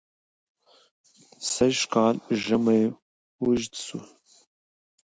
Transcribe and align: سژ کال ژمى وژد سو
سژ 1.51 1.77
کال 1.93 2.15
ژمى 2.43 2.81
وژد 3.45 3.73
سو 3.85 3.97